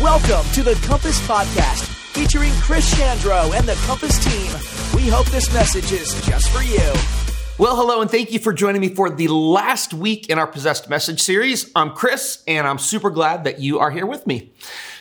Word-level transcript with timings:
Welcome 0.00 0.50
to 0.52 0.62
the 0.62 0.80
Compass 0.86 1.20
Podcast, 1.26 1.84
featuring 2.14 2.50
Chris 2.54 2.94
Chandro 2.94 3.54
and 3.54 3.68
the 3.68 3.74
Compass 3.86 4.18
team. 4.24 4.50
We 4.96 5.06
hope 5.08 5.26
this 5.26 5.52
message 5.52 5.92
is 5.92 6.14
just 6.26 6.48
for 6.48 6.62
you. 6.62 6.92
Well, 7.58 7.76
hello, 7.76 8.00
and 8.00 8.10
thank 8.10 8.32
you 8.32 8.38
for 8.38 8.54
joining 8.54 8.80
me 8.80 8.88
for 8.88 9.10
the 9.10 9.28
last 9.28 9.92
week 9.92 10.30
in 10.30 10.38
our 10.38 10.46
Possessed 10.46 10.88
Message 10.88 11.20
series. 11.20 11.70
I'm 11.76 11.90
Chris, 11.90 12.42
and 12.48 12.66
I'm 12.66 12.78
super 12.78 13.10
glad 13.10 13.44
that 13.44 13.60
you 13.60 13.80
are 13.80 13.90
here 13.90 14.06
with 14.06 14.26
me. 14.26 14.50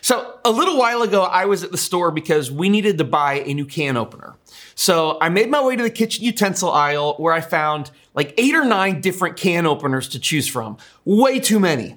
So, 0.02 0.38
a 0.44 0.52
little 0.52 0.78
while 0.78 1.02
ago, 1.02 1.24
I 1.24 1.46
was 1.46 1.64
at 1.64 1.72
the 1.72 1.78
store 1.78 2.12
because 2.12 2.52
we 2.52 2.68
needed 2.68 2.98
to 2.98 3.06
buy 3.06 3.36
a 3.36 3.54
new 3.54 3.66
can 3.66 3.96
opener. 3.96 4.36
So, 4.76 5.18
I 5.22 5.30
made 5.30 5.50
my 5.50 5.64
way 5.64 5.78
to 5.78 5.84
the 5.84 5.90
kitchen 5.90 6.26
utensil 6.26 6.70
aisle 6.70 7.14
where 7.14 7.34
I 7.34 7.40
found 7.40 7.92
like 8.14 8.34
eight 8.38 8.56
or 8.56 8.66
nine 8.66 9.00
different 9.00 9.38
can 9.38 9.66
openers 9.66 10.10
to 10.10 10.20
choose 10.20 10.50
from. 10.50 10.76
Way 11.06 11.40
too 11.40 11.62
many. 11.62 11.96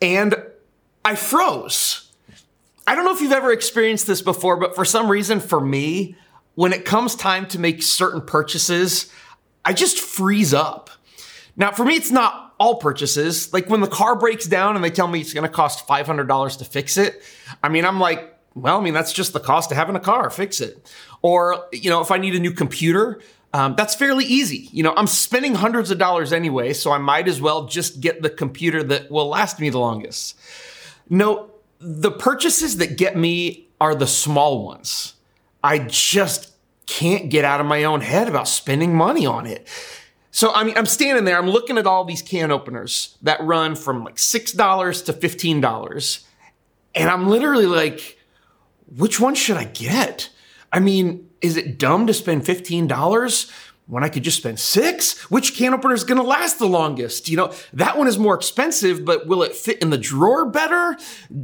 And 0.00 0.34
I 1.04 1.14
froze. 1.14 2.10
I 2.86 2.94
don't 2.94 3.04
know 3.04 3.14
if 3.14 3.20
you've 3.20 3.32
ever 3.32 3.52
experienced 3.52 4.06
this 4.06 4.22
before, 4.22 4.56
but 4.58 4.74
for 4.74 4.84
some 4.84 5.10
reason, 5.10 5.40
for 5.40 5.60
me, 5.60 6.16
when 6.54 6.72
it 6.72 6.84
comes 6.84 7.14
time 7.14 7.46
to 7.48 7.58
make 7.58 7.82
certain 7.82 8.20
purchases, 8.20 9.10
I 9.64 9.72
just 9.72 9.98
freeze 9.98 10.52
up. 10.52 10.90
Now, 11.56 11.72
for 11.72 11.84
me, 11.84 11.94
it's 11.94 12.10
not 12.10 12.54
all 12.58 12.76
purchases. 12.76 13.52
Like 13.52 13.68
when 13.68 13.80
the 13.80 13.88
car 13.88 14.16
breaks 14.16 14.46
down 14.46 14.76
and 14.76 14.84
they 14.84 14.90
tell 14.90 15.08
me 15.08 15.20
it's 15.20 15.32
going 15.32 15.48
to 15.48 15.52
cost 15.52 15.86
$500 15.86 16.58
to 16.58 16.64
fix 16.64 16.96
it, 16.96 17.22
I 17.62 17.68
mean, 17.68 17.84
I'm 17.84 18.00
like, 18.00 18.30
well, 18.54 18.78
I 18.78 18.82
mean, 18.82 18.94
that's 18.94 19.12
just 19.12 19.32
the 19.32 19.40
cost 19.40 19.70
of 19.70 19.76
having 19.76 19.96
a 19.96 20.00
car, 20.00 20.30
fix 20.30 20.60
it. 20.60 20.92
Or, 21.22 21.66
you 21.72 21.90
know, 21.90 22.00
if 22.00 22.10
I 22.10 22.18
need 22.18 22.34
a 22.34 22.38
new 22.38 22.52
computer, 22.52 23.20
um, 23.54 23.76
that's 23.76 23.94
fairly 23.94 24.24
easy. 24.24 24.68
You 24.72 24.82
know, 24.82 24.92
I'm 24.96 25.06
spending 25.06 25.54
hundreds 25.54 25.92
of 25.92 25.96
dollars 25.96 26.32
anyway, 26.32 26.72
so 26.72 26.90
I 26.90 26.98
might 26.98 27.28
as 27.28 27.40
well 27.40 27.66
just 27.66 28.00
get 28.00 28.20
the 28.20 28.28
computer 28.28 28.82
that 28.82 29.12
will 29.12 29.28
last 29.28 29.60
me 29.60 29.70
the 29.70 29.78
longest. 29.78 30.36
No, 31.08 31.50
the 31.78 32.10
purchases 32.10 32.78
that 32.78 32.98
get 32.98 33.16
me 33.16 33.68
are 33.80 33.94
the 33.94 34.08
small 34.08 34.66
ones. 34.66 35.14
I 35.62 35.78
just 35.78 36.50
can't 36.86 37.30
get 37.30 37.44
out 37.44 37.60
of 37.60 37.66
my 37.66 37.84
own 37.84 38.00
head 38.00 38.26
about 38.28 38.48
spending 38.48 38.96
money 38.96 39.24
on 39.24 39.46
it. 39.46 39.68
So 40.32 40.52
I 40.52 40.64
mean, 40.64 40.76
I'm 40.76 40.84
standing 40.84 41.24
there, 41.24 41.38
I'm 41.38 41.48
looking 41.48 41.78
at 41.78 41.86
all 41.86 42.04
these 42.04 42.22
can 42.22 42.50
openers 42.50 43.16
that 43.22 43.40
run 43.40 43.76
from 43.76 44.02
like 44.02 44.16
$6 44.16 45.04
to 45.04 45.12
$15. 45.12 46.24
And 46.96 47.08
I'm 47.08 47.28
literally 47.28 47.66
like, 47.66 48.18
which 48.96 49.20
one 49.20 49.36
should 49.36 49.56
I 49.56 49.64
get? 49.64 50.30
I 50.72 50.80
mean, 50.80 51.30
is 51.44 51.58
it 51.58 51.78
dumb 51.78 52.06
to 52.06 52.14
spend 52.14 52.42
$15 52.42 53.50
when 53.86 54.02
I 54.02 54.08
could 54.08 54.22
just 54.22 54.38
spend 54.38 54.58
six? 54.58 55.30
Which 55.30 55.54
can 55.54 55.74
opener 55.74 55.92
is 55.92 56.02
going 56.02 56.16
to 56.16 56.26
last 56.26 56.58
the 56.58 56.66
longest? 56.66 57.28
You 57.28 57.36
know, 57.36 57.52
that 57.74 57.98
one 57.98 58.08
is 58.08 58.18
more 58.18 58.34
expensive, 58.34 59.04
but 59.04 59.26
will 59.26 59.42
it 59.42 59.54
fit 59.54 59.82
in 59.82 59.90
the 59.90 59.98
drawer 59.98 60.46
better? 60.46 60.96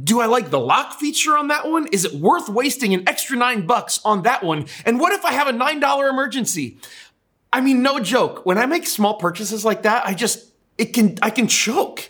Do 0.03 0.19
I 0.19 0.25
like 0.25 0.49
the 0.49 0.59
lock 0.59 0.93
feature 0.93 1.37
on 1.37 1.49
that 1.49 1.69
one? 1.69 1.87
Is 1.91 2.03
it 2.03 2.15
worth 2.15 2.49
wasting 2.49 2.95
an 2.95 3.07
extra 3.07 3.37
nine 3.37 3.67
bucks 3.67 4.01
on 4.03 4.23
that 4.23 4.43
one? 4.43 4.65
And 4.85 4.99
what 4.99 5.13
if 5.13 5.23
I 5.23 5.33
have 5.33 5.47
a 5.47 5.53
$9 5.53 6.09
emergency? 6.09 6.79
I 7.53 7.61
mean, 7.61 7.83
no 7.83 7.99
joke. 7.99 8.43
When 8.43 8.57
I 8.57 8.65
make 8.65 8.87
small 8.87 9.19
purchases 9.19 9.63
like 9.63 9.83
that, 9.83 10.07
I 10.07 10.15
just, 10.15 10.51
it 10.79 10.93
can, 10.93 11.19
I 11.21 11.29
can 11.29 11.47
choke. 11.47 12.09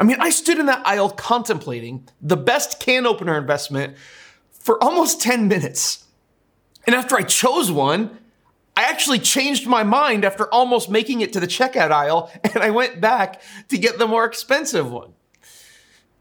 I 0.00 0.02
mean, 0.02 0.16
I 0.18 0.30
stood 0.30 0.58
in 0.58 0.66
that 0.66 0.84
aisle 0.84 1.10
contemplating 1.10 2.08
the 2.20 2.36
best 2.36 2.80
can 2.80 3.06
opener 3.06 3.38
investment 3.38 3.96
for 4.50 4.82
almost 4.82 5.20
10 5.20 5.46
minutes. 5.46 6.04
And 6.88 6.94
after 6.94 7.18
I 7.18 7.22
chose 7.22 7.70
one, 7.70 8.16
I 8.74 8.84
actually 8.84 9.18
changed 9.18 9.66
my 9.66 9.82
mind 9.82 10.24
after 10.24 10.50
almost 10.50 10.88
making 10.88 11.20
it 11.20 11.34
to 11.34 11.40
the 11.40 11.46
checkout 11.46 11.90
aisle 11.90 12.32
and 12.44 12.62
I 12.62 12.70
went 12.70 12.98
back 12.98 13.42
to 13.68 13.76
get 13.76 13.98
the 13.98 14.06
more 14.06 14.24
expensive 14.24 14.90
one. 14.90 15.12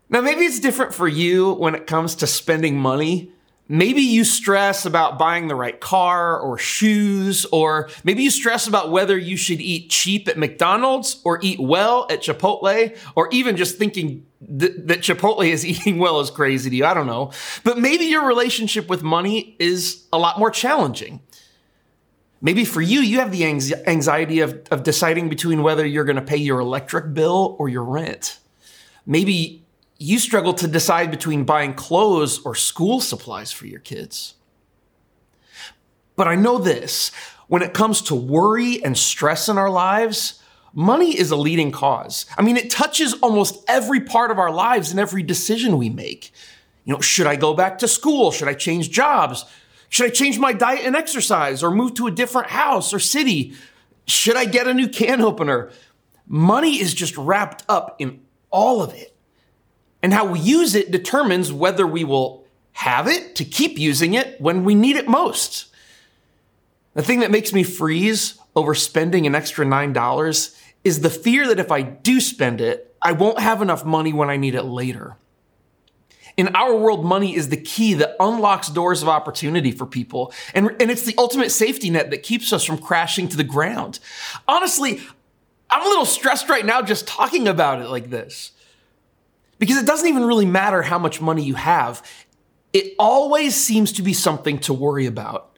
Now, 0.10 0.20
maybe 0.20 0.42
it's 0.42 0.60
different 0.60 0.94
for 0.94 1.08
you 1.08 1.54
when 1.54 1.74
it 1.74 1.88
comes 1.88 2.16
to 2.16 2.28
spending 2.28 2.76
money. 2.76 3.32
Maybe 3.70 4.02
you 4.02 4.24
stress 4.24 4.86
about 4.86 5.20
buying 5.20 5.50
the 5.50 5.56
right 5.56 5.78
car 5.80 6.40
or 6.40 6.58
shoes, 6.58 7.46
or 7.52 7.90
maybe 8.06 8.24
you 8.24 8.32
stress 8.32 8.66
about 8.66 8.92
whether 8.92 9.18
you 9.18 9.36
should 9.36 9.60
eat 9.60 9.90
cheap 9.90 10.28
at 10.30 10.38
McDonald's 10.38 11.22
or 11.26 11.40
eat 11.42 11.60
well 11.60 12.08
at 12.10 12.22
Chipotle, 12.22 12.98
or 13.16 13.28
even 13.32 13.58
just 13.58 13.78
thinking 13.78 14.26
th- 14.42 14.72
that 14.78 15.00
Chipotle 15.00 15.46
is 15.46 15.66
eating 15.66 16.00
well 16.00 16.22
is 16.22 16.30
crazy 16.30 16.70
to 16.70 16.76
you. 16.78 16.86
I 16.86 16.94
don't 16.94 17.08
know. 17.08 17.32
But 17.66 17.78
maybe 17.78 18.06
your 18.06 18.26
relationship 18.26 18.88
with 18.90 19.04
money 19.04 19.58
is 19.60 20.06
a 20.14 20.18
lot 20.18 20.40
more 20.40 20.50
challenging. 20.50 21.20
Maybe 22.40 22.64
for 22.64 22.82
you, 22.82 23.02
you 23.02 23.20
have 23.20 23.32
the 23.32 23.46
anxiety 23.46 24.40
of, 24.42 24.62
of 24.70 24.84
deciding 24.84 25.28
between 25.28 25.64
whether 25.64 25.86
you're 25.86 26.06
going 26.06 26.18
to 26.18 26.22
pay 26.22 26.38
your 26.38 26.60
electric 26.60 27.14
bill 27.14 27.56
or 27.60 27.68
your 27.68 27.84
rent. 27.84 28.38
Maybe 29.06 29.67
you 30.00 30.20
struggle 30.20 30.54
to 30.54 30.68
decide 30.68 31.12
between 31.12 31.44
buying 31.44 31.74
clothes 31.74 32.40
or 32.46 32.56
school 32.56 33.00
supplies 33.00 33.52
for 33.52 33.66
your 33.66 33.80
kids. 33.80 34.36
But 36.16 36.28
I 36.28 36.36
know 36.36 36.58
this 36.58 37.12
when 37.48 37.62
it 37.62 37.74
comes 37.74 38.02
to 38.04 38.16
worry 38.16 38.84
and 38.84 38.98
stress 38.98 39.48
in 39.48 39.58
our 39.58 39.70
lives, 39.70 40.42
money 40.74 41.18
is 41.18 41.32
a 41.32 41.36
leading 41.36 41.72
cause. 41.72 42.26
I 42.38 42.42
mean, 42.42 42.58
it 42.58 42.70
touches 42.70 43.14
almost 43.16 43.64
every 43.68 44.02
part 44.02 44.32
of 44.32 44.40
our 44.40 44.52
lives 44.52 44.92
and 44.92 45.00
every 45.00 45.24
decision 45.24 45.78
we 45.78 45.90
make. 45.90 46.32
You 46.84 46.94
know, 46.94 47.02
should 47.02 47.28
I 47.28 47.36
go 47.36 47.54
back 47.54 47.80
to 47.80 47.88
school? 47.88 48.32
Should 48.32 48.48
I 48.48 48.54
change 48.54 48.92
jobs? 48.92 49.46
Should 49.90 50.08
I 50.08 50.10
change 50.10 50.38
my 50.40 50.54
diet 50.54 50.86
and 50.86 50.96
exercise 50.96 51.64
or 51.64 51.72
move 51.72 51.94
to 51.96 52.08
a 52.08 52.12
different 52.12 52.50
house 52.50 52.94
or 52.94 53.00
city? 53.00 53.54
Should 54.06 54.36
I 54.36 54.46
get 54.46 54.68
a 54.68 54.74
new 54.74 54.90
can 54.90 55.22
opener? 55.22 55.72
Money 56.28 56.80
is 56.80 56.94
just 56.94 57.16
wrapped 57.18 57.64
up 57.70 57.96
in 58.00 58.22
all 58.52 58.82
of 58.82 58.94
it. 58.94 59.17
And 60.02 60.14
how 60.14 60.26
we 60.26 60.40
use 60.40 60.76
it 60.76 60.92
determines 60.92 61.52
whether 61.52 61.86
we 61.88 62.04
will 62.04 62.46
have 62.74 63.08
it 63.08 63.36
to 63.36 63.44
keep 63.44 63.80
using 63.80 64.14
it 64.14 64.40
when 64.40 64.64
we 64.64 64.76
need 64.76 64.96
it 64.96 65.08
most. 65.08 65.68
The 66.94 67.02
thing 67.02 67.20
that 67.20 67.32
makes 67.32 67.54
me 67.54 67.64
freeze 67.64 68.40
over 68.56 68.74
spending 68.76 69.26
an 69.26 69.36
extra 69.36 69.66
$9 69.66 70.60
is 70.84 71.02
the 71.02 71.10
fear 71.10 71.48
that 71.48 71.60
if 71.60 71.72
I 71.72 71.82
do 71.82 72.20
spend 72.20 72.62
it, 72.62 72.96
I 73.02 73.12
won't 73.12 73.40
have 73.40 73.62
enough 73.62 73.86
money 73.86 74.14
when 74.14 74.30
I 74.30 74.38
need 74.38 74.56
it 74.56 74.64
later. 74.64 75.16
In 76.38 76.56
our 76.56 76.76
world, 76.76 77.04
money 77.04 77.36
is 77.36 77.50
the 77.50 77.58
key 77.58 77.96
that 77.96 78.16
unlocks 78.20 78.70
doors 78.70 79.02
of 79.02 79.10
opportunity 79.10 79.72
for 79.72 79.88
people. 79.88 80.32
And, 80.54 80.70
and 80.80 80.92
it's 80.92 81.04
the 81.04 81.16
ultimate 81.18 81.52
safety 81.52 81.90
net 81.90 82.12
that 82.12 82.22
keeps 82.22 82.54
us 82.54 82.64
from 82.64 82.78
crashing 82.78 83.28
to 83.30 83.38
the 83.38 83.44
ground. 83.44 84.00
Honestly, 84.48 85.02
I'm 85.70 85.82
a 85.82 85.90
little 85.90 86.06
stressed 86.06 86.48
right 86.48 86.66
now 86.66 86.84
just 86.84 87.08
talking 87.08 87.48
about 87.48 87.82
it 87.82 87.90
like 87.90 88.12
this. 88.12 88.52
Because 89.60 89.78
it 89.78 89.86
doesn't 89.86 90.08
even 90.08 90.26
really 90.26 90.46
matter 90.46 90.82
how 90.82 91.00
much 91.00 91.22
money 91.22 91.44
you 91.44 91.56
have. 91.56 92.04
It 92.74 92.94
always 93.00 93.56
seems 93.56 93.92
to 93.94 94.02
be 94.02 94.14
something 94.14 94.60
to 94.60 94.74
worry 94.74 95.06
about. 95.06 95.58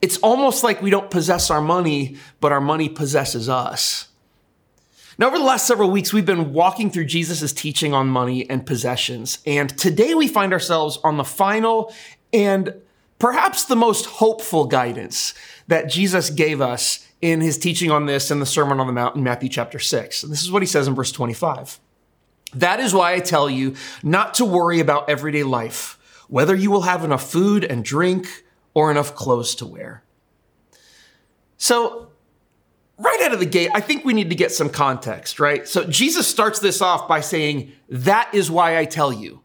It's 0.00 0.18
almost 0.18 0.62
like 0.62 0.82
we 0.82 0.90
don't 0.90 1.10
possess 1.10 1.50
our 1.50 1.62
money, 1.62 2.16
but 2.40 2.52
our 2.52 2.60
money 2.60 2.88
possesses 2.88 3.48
us. 3.48 4.08
Now, 5.16 5.28
over 5.28 5.38
the 5.38 5.44
last 5.44 5.66
several 5.66 5.90
weeks, 5.90 6.12
we've 6.12 6.26
been 6.26 6.52
walking 6.52 6.90
through 6.90 7.06
Jesus' 7.06 7.52
teaching 7.52 7.94
on 7.94 8.08
money 8.08 8.48
and 8.50 8.66
possessions. 8.66 9.38
And 9.46 9.70
today 9.78 10.14
we 10.14 10.26
find 10.26 10.52
ourselves 10.52 10.98
on 11.04 11.16
the 11.16 11.24
final 11.24 11.94
and 12.32 12.74
perhaps 13.18 13.64
the 13.64 13.76
most 13.76 14.06
hopeful 14.06 14.66
guidance 14.66 15.34
that 15.68 15.88
Jesus 15.88 16.30
gave 16.30 16.60
us 16.60 17.06
in 17.22 17.40
his 17.40 17.56
teaching 17.56 17.90
on 17.90 18.06
this 18.06 18.30
in 18.30 18.40
the 18.40 18.46
Sermon 18.46 18.80
on 18.80 18.86
the 18.86 18.92
Mount 18.92 19.16
in 19.16 19.22
Matthew 19.22 19.48
chapter 19.48 19.78
6. 19.78 20.24
And 20.24 20.32
this 20.32 20.42
is 20.42 20.50
what 20.50 20.62
he 20.62 20.66
says 20.66 20.88
in 20.88 20.94
verse 20.94 21.12
25. 21.12 21.80
That 22.54 22.80
is 22.80 22.94
why 22.94 23.14
I 23.14 23.20
tell 23.20 23.48
you 23.48 23.74
not 24.02 24.34
to 24.34 24.44
worry 24.44 24.80
about 24.80 25.08
everyday 25.08 25.42
life, 25.42 25.98
whether 26.28 26.54
you 26.54 26.70
will 26.70 26.82
have 26.82 27.04
enough 27.04 27.30
food 27.30 27.64
and 27.64 27.84
drink 27.84 28.44
or 28.74 28.90
enough 28.90 29.14
clothes 29.14 29.54
to 29.56 29.66
wear. 29.66 30.02
So, 31.56 32.08
right 32.98 33.20
out 33.22 33.32
of 33.32 33.40
the 33.40 33.46
gate, 33.46 33.70
I 33.74 33.80
think 33.80 34.04
we 34.04 34.12
need 34.12 34.30
to 34.30 34.36
get 34.36 34.52
some 34.52 34.68
context, 34.68 35.40
right? 35.40 35.66
So 35.66 35.84
Jesus 35.84 36.26
starts 36.26 36.58
this 36.58 36.80
off 36.82 37.08
by 37.08 37.20
saying, 37.20 37.72
That 37.88 38.30
is 38.34 38.50
why 38.50 38.78
I 38.78 38.84
tell 38.84 39.12
you. 39.12 39.40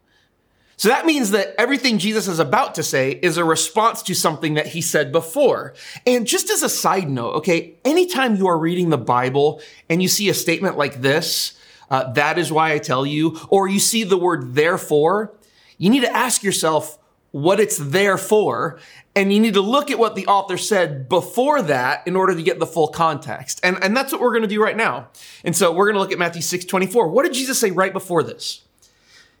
So 0.76 0.88
that 0.88 1.04
means 1.04 1.32
that 1.32 1.54
everything 1.58 1.98
Jesus 1.98 2.26
is 2.26 2.38
about 2.38 2.76
to 2.76 2.82
say 2.82 3.10
is 3.10 3.36
a 3.36 3.44
response 3.44 4.00
to 4.04 4.14
something 4.14 4.54
that 4.54 4.68
he 4.68 4.80
said 4.80 5.12
before. 5.12 5.74
And 6.06 6.26
just 6.26 6.48
as 6.48 6.62
a 6.62 6.70
side 6.70 7.10
note, 7.10 7.34
okay, 7.34 7.74
anytime 7.84 8.36
you 8.36 8.46
are 8.48 8.56
reading 8.58 8.88
the 8.88 8.96
Bible 8.96 9.60
and 9.90 10.00
you 10.00 10.08
see 10.08 10.30
a 10.30 10.34
statement 10.34 10.78
like 10.78 11.02
this, 11.02 11.52
uh, 11.90 12.12
that 12.12 12.38
is 12.38 12.52
why 12.52 12.72
I 12.72 12.78
tell 12.78 13.04
you, 13.04 13.38
or 13.48 13.68
you 13.68 13.80
see 13.80 14.04
the 14.04 14.16
word 14.16 14.54
therefore, 14.54 15.34
you 15.76 15.90
need 15.90 16.02
to 16.02 16.16
ask 16.16 16.42
yourself 16.42 16.98
what 17.32 17.60
it's 17.60 17.76
there 17.78 18.18
for 18.18 18.78
and 19.16 19.32
you 19.32 19.40
need 19.40 19.54
to 19.54 19.60
look 19.60 19.90
at 19.90 19.98
what 19.98 20.14
the 20.14 20.26
author 20.26 20.56
said 20.56 21.08
before 21.08 21.62
that 21.62 22.06
in 22.06 22.14
order 22.14 22.34
to 22.34 22.42
get 22.42 22.58
the 22.58 22.66
full 22.66 22.88
context. 22.88 23.60
And, 23.62 23.82
and 23.82 23.96
that's 23.96 24.12
what 24.12 24.20
we're 24.20 24.30
going 24.30 24.42
to 24.42 24.48
do 24.48 24.62
right 24.62 24.76
now. 24.76 25.08
And 25.44 25.56
so 25.56 25.72
we're 25.72 25.86
going 25.86 25.94
to 25.94 26.00
look 26.00 26.12
at 26.12 26.18
Matthew 26.18 26.42
6 26.42 26.64
24. 26.64 27.08
What 27.08 27.24
did 27.24 27.32
Jesus 27.32 27.58
say 27.58 27.70
right 27.70 27.92
before 27.92 28.22
this? 28.22 28.62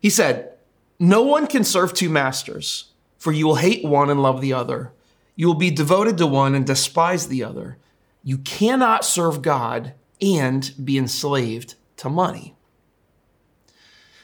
He 0.00 0.10
said, 0.10 0.54
No 0.98 1.22
one 1.22 1.46
can 1.46 1.62
serve 1.62 1.94
two 1.94 2.08
masters, 2.08 2.86
for 3.18 3.32
you 3.32 3.46
will 3.46 3.56
hate 3.56 3.84
one 3.84 4.10
and 4.10 4.22
love 4.22 4.40
the 4.40 4.52
other. 4.52 4.92
You 5.36 5.46
will 5.46 5.54
be 5.54 5.70
devoted 5.70 6.18
to 6.18 6.26
one 6.26 6.54
and 6.54 6.66
despise 6.66 7.28
the 7.28 7.44
other. 7.44 7.78
You 8.24 8.38
cannot 8.38 9.04
serve 9.04 9.40
God 9.40 9.94
and 10.20 10.72
be 10.82 10.98
enslaved 10.98 11.76
to 12.00 12.10
money. 12.10 12.54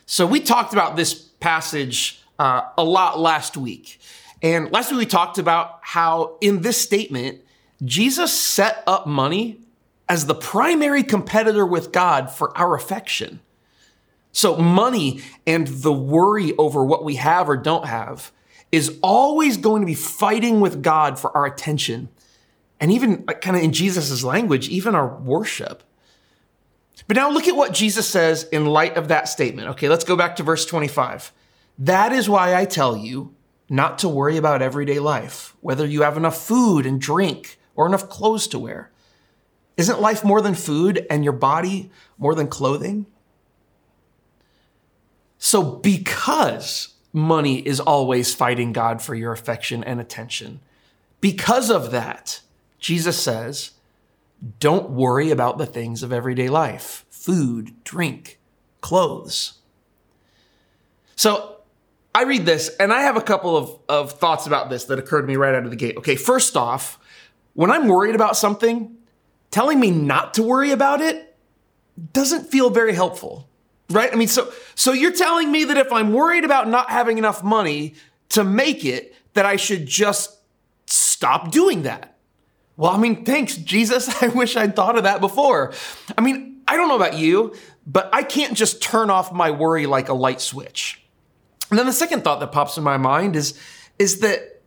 So 0.06 0.26
we 0.26 0.40
talked 0.40 0.72
about 0.72 0.96
this 0.96 1.14
passage 1.14 2.22
uh, 2.38 2.62
a 2.76 2.84
lot 2.84 3.18
last 3.18 3.56
week. 3.56 3.98
And 4.42 4.70
last 4.70 4.90
week 4.90 4.98
we 5.00 5.06
talked 5.06 5.38
about 5.38 5.80
how 5.82 6.38
in 6.40 6.62
this 6.62 6.80
statement, 6.80 7.40
Jesus 7.84 8.32
set 8.32 8.82
up 8.86 9.06
money 9.06 9.60
as 10.08 10.26
the 10.26 10.34
primary 10.34 11.02
competitor 11.02 11.66
with 11.66 11.92
God 11.92 12.30
for 12.30 12.56
our 12.56 12.74
affection. 12.74 13.40
So 14.32 14.56
money 14.56 15.22
and 15.46 15.66
the 15.66 15.92
worry 15.92 16.54
over 16.56 16.84
what 16.84 17.04
we 17.04 17.16
have 17.16 17.48
or 17.48 17.56
don't 17.56 17.86
have 17.86 18.32
is 18.70 18.98
always 19.02 19.56
going 19.56 19.82
to 19.82 19.86
be 19.86 19.94
fighting 19.94 20.60
with 20.60 20.82
God 20.82 21.18
for 21.18 21.36
our 21.36 21.46
attention. 21.46 22.08
And 22.78 22.92
even 22.92 23.24
kind 23.24 23.56
of 23.56 23.62
in 23.62 23.72
Jesus' 23.72 24.22
language, 24.22 24.68
even 24.68 24.94
our 24.94 25.16
worship. 25.16 25.82
But 27.06 27.16
now 27.16 27.30
look 27.30 27.46
at 27.46 27.56
what 27.56 27.72
Jesus 27.72 28.08
says 28.08 28.44
in 28.44 28.66
light 28.66 28.96
of 28.96 29.08
that 29.08 29.28
statement. 29.28 29.68
Okay, 29.68 29.88
let's 29.88 30.04
go 30.04 30.16
back 30.16 30.36
to 30.36 30.42
verse 30.42 30.64
25. 30.66 31.32
That 31.78 32.12
is 32.12 32.28
why 32.28 32.56
I 32.56 32.64
tell 32.64 32.96
you 32.96 33.34
not 33.68 33.98
to 33.98 34.08
worry 34.08 34.36
about 34.36 34.62
everyday 34.62 34.98
life, 34.98 35.54
whether 35.60 35.86
you 35.86 36.02
have 36.02 36.16
enough 36.16 36.40
food 36.40 36.86
and 36.86 37.00
drink 37.00 37.58
or 37.74 37.86
enough 37.86 38.08
clothes 38.08 38.46
to 38.48 38.58
wear. 38.58 38.90
Isn't 39.76 40.00
life 40.00 40.24
more 40.24 40.40
than 40.40 40.54
food 40.54 41.06
and 41.10 41.22
your 41.22 41.34
body 41.34 41.90
more 42.16 42.34
than 42.34 42.48
clothing? 42.48 43.06
So, 45.38 45.62
because 45.62 46.94
money 47.12 47.58
is 47.58 47.78
always 47.78 48.34
fighting 48.34 48.72
God 48.72 49.02
for 49.02 49.14
your 49.14 49.32
affection 49.32 49.84
and 49.84 50.00
attention, 50.00 50.60
because 51.20 51.70
of 51.70 51.90
that, 51.90 52.40
Jesus 52.78 53.18
says, 53.18 53.72
don't 54.58 54.90
worry 54.90 55.30
about 55.30 55.58
the 55.58 55.66
things 55.66 56.02
of 56.02 56.12
everyday 56.12 56.48
life 56.48 57.04
food, 57.10 57.72
drink, 57.82 58.38
clothes. 58.80 59.54
So 61.16 61.56
I 62.14 62.22
read 62.22 62.46
this 62.46 62.68
and 62.78 62.92
I 62.92 63.02
have 63.02 63.16
a 63.16 63.20
couple 63.20 63.56
of, 63.56 63.78
of 63.88 64.12
thoughts 64.12 64.46
about 64.46 64.70
this 64.70 64.84
that 64.84 64.98
occurred 64.98 65.22
to 65.22 65.26
me 65.26 65.36
right 65.36 65.54
out 65.54 65.64
of 65.64 65.70
the 65.70 65.76
gate. 65.76 65.96
Okay, 65.96 66.16
first 66.16 66.56
off, 66.56 66.98
when 67.54 67.70
I'm 67.70 67.88
worried 67.88 68.14
about 68.14 68.36
something, 68.36 68.96
telling 69.50 69.80
me 69.80 69.90
not 69.90 70.34
to 70.34 70.42
worry 70.42 70.70
about 70.70 71.00
it 71.00 71.36
doesn't 72.12 72.50
feel 72.50 72.70
very 72.70 72.94
helpful. 72.94 73.48
Right? 73.90 74.12
I 74.12 74.16
mean, 74.16 74.28
so 74.28 74.52
so 74.74 74.92
you're 74.92 75.12
telling 75.12 75.52
me 75.52 75.64
that 75.64 75.76
if 75.76 75.92
I'm 75.92 76.12
worried 76.12 76.44
about 76.44 76.68
not 76.68 76.90
having 76.90 77.18
enough 77.18 77.42
money 77.42 77.94
to 78.30 78.44
make 78.44 78.84
it, 78.84 79.14
that 79.34 79.46
I 79.46 79.56
should 79.56 79.86
just 79.86 80.38
stop 80.86 81.50
doing 81.50 81.82
that. 81.82 82.15
Well, 82.76 82.92
I 82.92 82.98
mean, 82.98 83.24
thanks, 83.24 83.56
Jesus. 83.56 84.22
I 84.22 84.28
wish 84.28 84.56
I'd 84.56 84.76
thought 84.76 84.96
of 84.96 85.04
that 85.04 85.20
before. 85.20 85.72
I 86.16 86.20
mean, 86.20 86.60
I 86.68 86.76
don't 86.76 86.88
know 86.88 86.96
about 86.96 87.14
you, 87.14 87.54
but 87.86 88.08
I 88.12 88.22
can't 88.22 88.56
just 88.56 88.82
turn 88.82 89.10
off 89.10 89.32
my 89.32 89.50
worry 89.50 89.86
like 89.86 90.08
a 90.08 90.14
light 90.14 90.40
switch. 90.40 91.02
And 91.70 91.78
then 91.78 91.86
the 91.86 91.92
second 91.92 92.22
thought 92.22 92.40
that 92.40 92.52
pops 92.52 92.76
in 92.76 92.84
my 92.84 92.96
mind 92.96 93.36
is, 93.36 93.58
is 93.98 94.20
that 94.20 94.62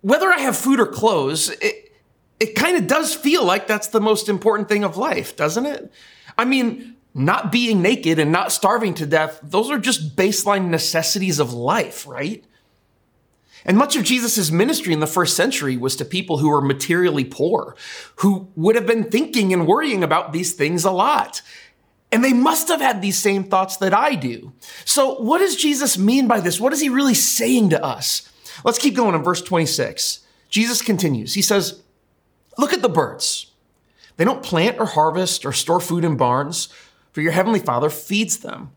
whether 0.00 0.28
I 0.30 0.38
have 0.38 0.56
food 0.56 0.80
or 0.80 0.86
clothes, 0.86 1.50
it, 1.50 1.92
it 2.40 2.54
kind 2.54 2.76
of 2.76 2.86
does 2.86 3.14
feel 3.14 3.44
like 3.44 3.66
that's 3.66 3.88
the 3.88 4.00
most 4.00 4.28
important 4.28 4.68
thing 4.68 4.84
of 4.84 4.96
life, 4.96 5.36
doesn't 5.36 5.64
it? 5.64 5.92
I 6.36 6.44
mean, 6.44 6.96
not 7.14 7.52
being 7.52 7.82
naked 7.82 8.18
and 8.18 8.32
not 8.32 8.52
starving 8.52 8.94
to 8.94 9.06
death, 9.06 9.38
those 9.42 9.70
are 9.70 9.78
just 9.78 10.16
baseline 10.16 10.68
necessities 10.68 11.38
of 11.38 11.52
life, 11.52 12.06
right? 12.06 12.44
And 13.64 13.78
much 13.78 13.96
of 13.96 14.04
Jesus' 14.04 14.50
ministry 14.50 14.92
in 14.92 15.00
the 15.00 15.06
first 15.06 15.36
century 15.36 15.76
was 15.76 15.96
to 15.96 16.04
people 16.04 16.38
who 16.38 16.48
were 16.48 16.60
materially 16.60 17.24
poor, 17.24 17.76
who 18.16 18.48
would 18.56 18.74
have 18.74 18.86
been 18.86 19.04
thinking 19.04 19.52
and 19.52 19.66
worrying 19.66 20.02
about 20.02 20.32
these 20.32 20.52
things 20.52 20.84
a 20.84 20.90
lot. 20.90 21.42
And 22.10 22.22
they 22.22 22.32
must 22.32 22.68
have 22.68 22.80
had 22.80 23.00
these 23.00 23.16
same 23.16 23.44
thoughts 23.44 23.76
that 23.78 23.94
I 23.94 24.14
do. 24.14 24.52
So, 24.84 25.14
what 25.20 25.38
does 25.38 25.56
Jesus 25.56 25.96
mean 25.96 26.28
by 26.28 26.40
this? 26.40 26.60
What 26.60 26.72
is 26.72 26.80
he 26.80 26.88
really 26.88 27.14
saying 27.14 27.70
to 27.70 27.82
us? 27.82 28.28
Let's 28.64 28.78
keep 28.78 28.94
going 28.94 29.14
in 29.14 29.22
verse 29.22 29.40
26. 29.40 30.20
Jesus 30.50 30.82
continues. 30.82 31.34
He 31.34 31.42
says, 31.42 31.82
Look 32.58 32.74
at 32.74 32.82
the 32.82 32.88
birds. 32.88 33.52
They 34.16 34.24
don't 34.24 34.42
plant 34.42 34.78
or 34.78 34.84
harvest 34.84 35.46
or 35.46 35.52
store 35.52 35.80
food 35.80 36.04
in 36.04 36.16
barns, 36.18 36.68
for 37.12 37.22
your 37.22 37.32
heavenly 37.32 37.60
Father 37.60 37.88
feeds 37.88 38.38
them. 38.38 38.72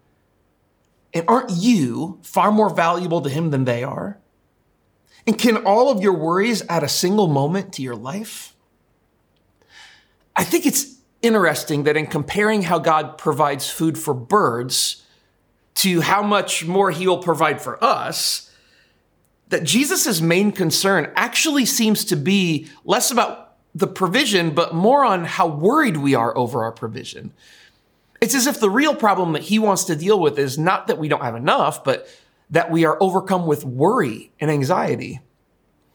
And 1.13 1.25
aren't 1.27 1.51
you 1.51 2.19
far 2.23 2.51
more 2.51 2.69
valuable 2.69 3.21
to 3.21 3.29
him 3.29 3.49
than 3.49 3.65
they 3.65 3.83
are? 3.83 4.17
And 5.27 5.37
can 5.37 5.57
all 5.65 5.89
of 5.89 6.01
your 6.01 6.13
worries 6.13 6.63
add 6.69 6.83
a 6.83 6.89
single 6.89 7.27
moment 7.27 7.73
to 7.73 7.81
your 7.81 7.95
life? 7.95 8.55
I 10.35 10.43
think 10.43 10.65
it's 10.65 10.97
interesting 11.21 11.83
that 11.83 11.97
in 11.97 12.07
comparing 12.07 12.63
how 12.63 12.79
God 12.79 13.17
provides 13.17 13.69
food 13.69 13.97
for 13.97 14.13
birds 14.13 15.03
to 15.75 16.01
how 16.01 16.21
much 16.21 16.65
more 16.65 16.91
he 16.91 17.07
will 17.07 17.17
provide 17.17 17.61
for 17.61 17.83
us, 17.83 18.51
that 19.49 19.63
Jesus' 19.63 20.21
main 20.21 20.51
concern 20.51 21.11
actually 21.15 21.65
seems 21.65 22.05
to 22.05 22.15
be 22.15 22.67
less 22.83 23.11
about 23.11 23.55
the 23.73 23.87
provision, 23.87 24.51
but 24.51 24.73
more 24.73 25.03
on 25.03 25.25
how 25.25 25.47
worried 25.47 25.97
we 25.97 26.15
are 26.15 26.35
over 26.37 26.63
our 26.63 26.71
provision. 26.71 27.33
It's 28.21 28.33
as 28.33 28.47
if 28.47 28.59
the 28.59 28.69
real 28.69 28.95
problem 28.95 29.33
that 29.33 29.43
he 29.43 29.59
wants 29.59 29.83
to 29.85 29.95
deal 29.95 30.19
with 30.19 30.39
is 30.39 30.57
not 30.57 30.87
that 30.87 30.97
we 30.97 31.07
don't 31.07 31.21
have 31.21 31.35
enough, 31.35 31.83
but 31.83 32.07
that 32.49 32.71
we 32.71 32.85
are 32.85 33.01
overcome 33.01 33.45
with 33.45 33.65
worry 33.65 34.31
and 34.39 34.51
anxiety. 34.51 35.19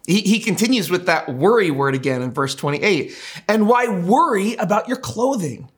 He, 0.06 0.20
he 0.22 0.40
continues 0.40 0.90
with 0.90 1.06
that 1.06 1.32
worry 1.32 1.70
word 1.70 1.94
again 1.94 2.22
in 2.22 2.32
verse 2.32 2.54
28. 2.54 3.14
And 3.48 3.68
why 3.68 3.88
worry 3.88 4.54
about 4.54 4.88
your 4.88 4.96
clothing? 4.96 5.70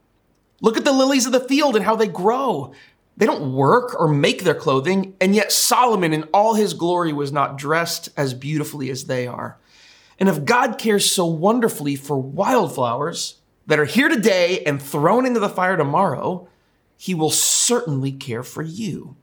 Look 0.61 0.77
at 0.77 0.85
the 0.85 0.93
lilies 0.93 1.27
of 1.27 1.33
the 1.33 1.41
field 1.41 1.77
and 1.77 1.85
how 1.85 1.97
they 1.97 2.07
grow. 2.07 2.73
They 3.17 3.27
don't 3.27 3.53
work 3.53 3.99
or 4.01 4.09
make 4.09 4.43
their 4.43 4.55
clothing, 4.55 5.15
and 5.21 5.35
yet 5.35 5.53
Solomon 5.53 6.13
in 6.13 6.23
all 6.33 6.55
his 6.55 6.73
glory 6.73 7.13
was 7.13 7.31
not 7.31 7.59
dressed 7.59 8.09
as 8.17 8.33
beautifully 8.33 8.89
as 8.91 9.05
they 9.05 9.27
are. 9.27 9.59
And 10.19 10.29
if 10.29 10.45
God 10.45 10.79
cares 10.79 11.11
so 11.11 11.27
wonderfully 11.27 11.97
for 11.97 12.17
wildflowers 12.17 13.41
that 13.67 13.79
are 13.79 13.85
here 13.85 14.09
today 14.09 14.63
and 14.65 14.81
thrown 14.81 15.27
into 15.27 15.41
the 15.41 15.49
fire 15.49 15.77
tomorrow, 15.77 16.49
he 16.97 17.15
will 17.15 17.31
certainly 17.31 18.13
care 18.13 18.43
for 18.43 18.63
you. 18.63 19.17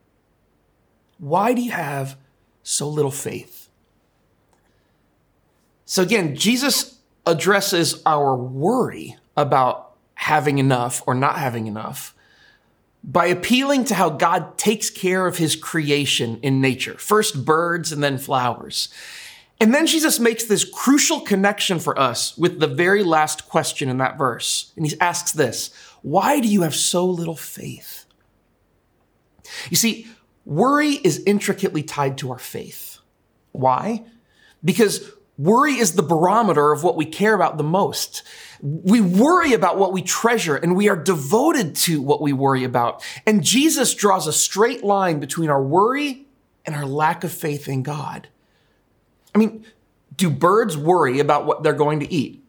Why 1.19 1.54
do 1.54 1.62
you 1.62 1.71
have 1.71 2.18
so 2.63 2.89
little 2.89 3.12
faith? 3.12 3.69
So 5.86 6.01
again, 6.01 6.36
Jesus 6.36 7.00
addresses 7.25 8.01
our 8.06 8.36
worry 8.36 9.18
about 9.36 9.92
having 10.16 10.57
enough 10.57 11.01
or 11.06 11.13
not 11.13 11.38
having 11.38 11.68
enough 11.68 12.16
by 13.04 13.27
appealing 13.27 13.86
to 13.86 13.95
how 13.95 14.10
God 14.10 14.57
takes 14.57 14.89
care 14.89 15.25
of 15.25 15.38
his 15.38 15.56
creation 15.56 16.39
in 16.42 16.60
nature, 16.60 16.98
first 16.98 17.46
birds 17.46 17.91
and 17.91 18.03
then 18.03 18.17
flowers. 18.17 18.89
And 19.62 19.74
then 19.74 19.88
Jesus 19.88 20.20
makes 20.20 20.46
this 20.46 20.63
crucial 20.63 21.22
connection 21.22 21.79
for 21.79 21.98
us 22.00 22.38
with 22.38 22.60
the 22.60 22.67
very 22.67 23.03
last 23.03 23.48
question 23.50 23.89
in 23.89 23.98
that 23.98 24.17
verse. 24.17 24.72
And 24.75 24.86
he 24.86 25.00
asks 25.00 25.32
this 25.32 25.72
Why 26.01 26.39
do 26.39 26.48
you 26.48 26.62
have 26.62 26.75
so 26.75 27.05
little 27.05 27.36
faith? 27.36 28.05
You 29.70 29.77
see, 29.77 30.08
Worry 30.50 30.94
is 30.94 31.22
intricately 31.27 31.84
tied 31.84 32.18
to 32.18 32.32
our 32.32 32.39
faith. 32.39 32.98
Why? 33.51 34.03
Because 34.65 35.12
worry 35.38 35.74
is 35.74 35.94
the 35.94 36.01
barometer 36.01 36.72
of 36.72 36.84
what 36.84 36.96
we 36.96 37.06
care 37.06 37.36
about 37.36 37.58
the 37.60 37.63
most. 37.63 38.24
We 38.60 39.00
worry 39.00 39.53
about 39.53 39.77
what 39.77 39.94
we 39.94 40.01
treasure 40.01 40.56
and 40.56 40.75
we 40.75 40.89
are 40.89 40.96
devoted 40.96 41.75
to 41.75 42.01
what 42.01 42.20
we 42.20 42.34
worry 42.34 42.63
about. 42.63 43.06
And 43.27 43.44
Jesus 43.44 43.94
draws 43.94 44.25
a 44.25 44.34
straight 44.34 44.84
line 44.84 45.20
between 45.20 45.51
our 45.51 45.62
worry 45.62 46.25
and 46.65 46.75
our 46.75 46.88
lack 46.88 47.24
of 47.24 47.32
faith 47.32 47.68
in 47.68 47.84
God. 47.84 48.27
I 49.36 49.38
mean, 49.38 49.63
do 50.15 50.32
birds 50.32 50.75
worry 50.75 51.20
about 51.20 51.46
what 51.46 51.62
they're 51.62 51.74
going 51.74 52.00
to 52.00 52.12
eat? 52.12 52.44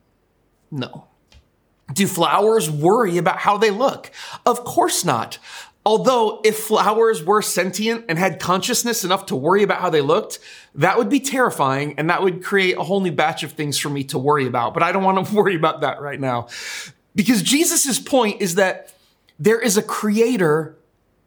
No. 0.71 1.07
Do 1.93 2.07
flowers 2.07 2.71
worry 2.71 3.19
about 3.19 3.41
how 3.41 3.59
they 3.59 3.71
look? 3.71 4.11
Of 4.47 4.65
course 4.65 5.05
not. 5.05 5.39
Although, 5.85 6.41
if 6.45 6.59
flowers 6.59 7.25
were 7.25 7.41
sentient 7.41 8.05
and 8.09 8.19
had 8.19 8.39
consciousness 8.39 9.03
enough 9.03 9.27
to 9.27 9.37
worry 9.37 9.63
about 9.63 9.81
how 9.81 9.89
they 9.89 10.03
looked, 10.03 10.39
that 10.75 10.99
would 10.99 11.09
be 11.09 11.21
terrifying 11.21 11.95
and 11.97 12.11
that 12.11 12.23
would 12.23 12.45
create 12.45 12.77
a 12.77 12.83
whole 12.83 13.01
new 13.01 13.13
batch 13.13 13.43
of 13.43 13.53
things 13.53 13.79
for 13.79 13.89
me 13.89 14.05
to 14.05 14.19
worry 14.19 14.47
about. 14.47 14.75
But 14.75 14.83
I 14.83 14.93
don't 14.93 15.03
want 15.03 15.27
to 15.27 15.35
worry 15.35 15.57
about 15.57 15.81
that 15.81 16.03
right 16.03 16.21
now. 16.21 16.49
Because 17.15 17.43
Jesus' 17.43 17.99
point 17.99 18.43
is 18.43 18.57
that 18.57 18.93
there 19.39 19.59
is 19.59 19.77
a 19.77 19.83
creator 19.83 20.77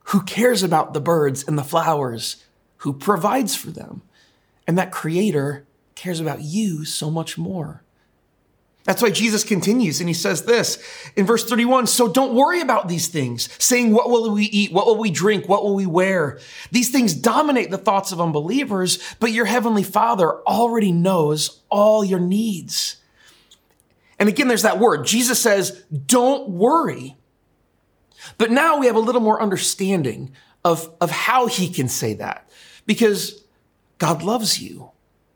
who 0.07 0.21
cares 0.21 0.63
about 0.63 0.93
the 0.93 1.01
birds 1.01 1.43
and 1.47 1.57
the 1.57 1.63
flowers, 1.63 2.43
who 2.77 2.93
provides 2.93 3.55
for 3.55 3.71
them. 3.71 4.01
And 4.67 4.77
that 4.77 4.91
creator 4.91 5.65
cares 5.95 6.19
about 6.19 6.41
you 6.41 6.85
so 6.85 7.09
much 7.09 7.37
more. 7.37 7.82
That's 8.83 9.01
why 9.01 9.11
Jesus 9.11 9.45
continues 9.45 10.01
and 10.01 10.09
he 10.09 10.13
says 10.13 10.43
this 10.43 10.77
in 11.15 11.25
verse 11.25 11.45
31. 11.45 11.87
So 11.87 12.11
don't 12.11 12.33
worry 12.33 12.59
about 12.59 12.89
these 12.89 13.07
things, 13.07 13.49
saying, 13.63 13.93
what 13.93 14.09
will 14.09 14.31
we 14.31 14.43
eat? 14.45 14.73
What 14.73 14.85
will 14.85 14.97
we 14.97 15.09
drink? 15.09 15.47
What 15.47 15.63
will 15.63 15.75
we 15.75 15.85
wear? 15.85 16.39
These 16.71 16.91
things 16.91 17.13
dominate 17.13 17.71
the 17.71 17.77
thoughts 17.77 18.11
of 18.11 18.19
unbelievers, 18.19 18.99
but 19.21 19.31
your 19.31 19.45
heavenly 19.45 19.83
father 19.83 20.41
already 20.41 20.91
knows 20.91 21.61
all 21.69 22.03
your 22.03 22.19
needs. 22.19 22.97
And 24.19 24.27
again, 24.27 24.49
there's 24.49 24.63
that 24.63 24.79
word. 24.79 25.05
Jesus 25.05 25.39
says, 25.39 25.83
don't 26.05 26.49
worry. 26.49 27.15
But 28.37 28.51
now 28.51 28.77
we 28.77 28.87
have 28.87 28.95
a 28.95 28.99
little 28.99 29.21
more 29.21 29.41
understanding 29.41 30.33
of, 30.63 30.93
of 30.99 31.09
how 31.09 31.47
he 31.47 31.69
can 31.69 31.87
say 31.87 32.13
that. 32.15 32.49
Because 32.85 33.43
God 33.97 34.23
loves 34.23 34.61
you. 34.61 34.91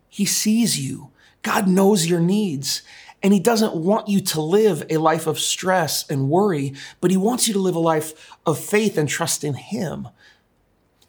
He 0.10 0.26
sees 0.26 0.80
you. 0.80 1.12
God 1.42 1.68
knows 1.68 2.08
your 2.08 2.20
needs. 2.20 2.82
And 3.24 3.34
he 3.34 3.40
doesn't 3.40 3.76
want 3.76 4.08
you 4.08 4.22
to 4.22 4.42
live 4.42 4.84
a 4.90 4.98
life 4.98 5.26
of 5.26 5.40
stress 5.40 6.08
and 6.10 6.30
worry, 6.30 6.74
but 7.02 7.10
he 7.10 7.18
wants 7.18 7.48
you 7.48 7.54
to 7.56 7.60
live 7.60 7.76
a 7.76 7.80
life 7.80 8.38
of 8.46 8.60
faith 8.60 8.98
and 8.98 9.10
trust 9.10 9.44
in 9.44 9.56
him. 9.56 10.08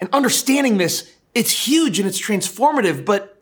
And 0.01 0.09
understanding 0.13 0.79
this, 0.79 1.13
it's 1.35 1.67
huge 1.67 1.99
and 1.99 2.09
it's 2.09 2.21
transformative, 2.21 3.05
but 3.05 3.35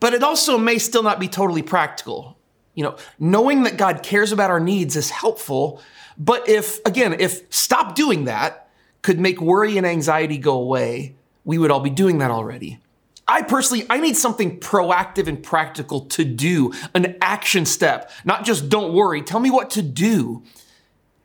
but 0.00 0.12
it 0.12 0.22
also 0.22 0.58
may 0.58 0.78
still 0.78 1.02
not 1.02 1.18
be 1.18 1.28
totally 1.28 1.62
practical. 1.62 2.36
You 2.74 2.84
know, 2.84 2.96
knowing 3.18 3.62
that 3.62 3.76
God 3.76 4.02
cares 4.02 4.32
about 4.32 4.50
our 4.50 4.60
needs 4.60 4.96
is 4.96 5.10
helpful, 5.10 5.80
but 6.18 6.48
if 6.48 6.84
again, 6.84 7.16
if 7.18 7.42
stop 7.50 7.94
doing 7.94 8.24
that 8.24 8.68
could 9.02 9.20
make 9.20 9.40
worry 9.40 9.76
and 9.76 9.86
anxiety 9.86 10.38
go 10.38 10.54
away, 10.54 11.14
we 11.44 11.58
would 11.58 11.70
all 11.70 11.80
be 11.80 11.90
doing 11.90 12.18
that 12.18 12.30
already. 12.30 12.80
I 13.26 13.42
personally, 13.42 13.86
I 13.88 13.98
need 13.98 14.16
something 14.16 14.60
proactive 14.60 15.28
and 15.28 15.42
practical 15.42 16.02
to 16.06 16.24
do, 16.24 16.72
an 16.94 17.16
action 17.22 17.64
step, 17.64 18.10
not 18.24 18.44
just 18.44 18.68
don't 18.68 18.92
worry, 18.92 19.22
tell 19.22 19.40
me 19.40 19.50
what 19.50 19.70
to 19.70 19.82
do. 19.82 20.42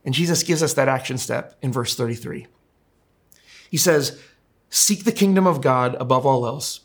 And 0.05 0.13
Jesus 0.13 0.43
gives 0.43 0.63
us 0.63 0.73
that 0.75 0.87
action 0.87 1.17
step 1.17 1.57
in 1.61 1.73
verse 1.73 1.95
33. 1.95 2.47
He 3.69 3.77
says, 3.77 4.19
Seek 4.69 5.03
the 5.03 5.11
kingdom 5.11 5.45
of 5.45 5.61
God 5.61 5.95
above 5.99 6.25
all 6.25 6.45
else 6.45 6.81